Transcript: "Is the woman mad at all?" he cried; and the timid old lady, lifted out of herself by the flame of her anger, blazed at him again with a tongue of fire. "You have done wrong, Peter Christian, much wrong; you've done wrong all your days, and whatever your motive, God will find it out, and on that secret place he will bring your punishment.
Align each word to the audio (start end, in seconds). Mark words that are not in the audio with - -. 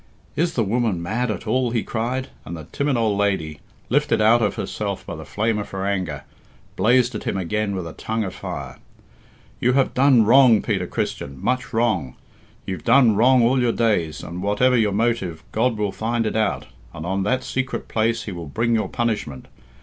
"Is 0.35 0.55
the 0.55 0.63
woman 0.63 0.99
mad 0.99 1.29
at 1.29 1.45
all?" 1.45 1.69
he 1.69 1.83
cried; 1.83 2.29
and 2.43 2.57
the 2.57 2.63
timid 2.71 2.97
old 2.97 3.19
lady, 3.19 3.59
lifted 3.87 4.19
out 4.19 4.41
of 4.41 4.55
herself 4.55 5.05
by 5.05 5.15
the 5.15 5.25
flame 5.25 5.59
of 5.59 5.69
her 5.69 5.85
anger, 5.85 6.23
blazed 6.75 7.13
at 7.13 7.25
him 7.25 7.37
again 7.37 7.75
with 7.75 7.85
a 7.85 7.93
tongue 7.93 8.23
of 8.23 8.33
fire. 8.33 8.79
"You 9.59 9.73
have 9.73 9.93
done 9.93 10.25
wrong, 10.25 10.63
Peter 10.63 10.87
Christian, 10.87 11.37
much 11.39 11.71
wrong; 11.71 12.15
you've 12.65 12.83
done 12.83 13.15
wrong 13.15 13.43
all 13.43 13.61
your 13.61 13.71
days, 13.71 14.23
and 14.23 14.41
whatever 14.41 14.75
your 14.75 14.91
motive, 14.91 15.43
God 15.51 15.77
will 15.77 15.91
find 15.91 16.25
it 16.25 16.35
out, 16.35 16.65
and 16.95 17.05
on 17.05 17.21
that 17.21 17.43
secret 17.43 17.87
place 17.87 18.23
he 18.23 18.31
will 18.31 18.47
bring 18.47 18.73
your 18.73 18.89
punishment. 18.89 19.45